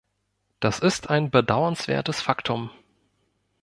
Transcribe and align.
Das 0.59 0.79
ist 0.79 1.11
ein 1.11 1.29
bedauernswertes 1.29 2.21
Faktum. 2.23 2.71